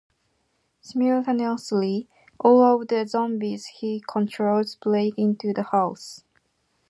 Simultaneously, 0.81 2.07
all 2.39 2.63
of 2.63 2.87
the 2.87 3.05
zombies 3.05 3.67
he 3.67 4.03
controls 4.09 4.73
break 4.73 5.13
into 5.15 5.53
the 5.53 5.61
house. 5.61 6.23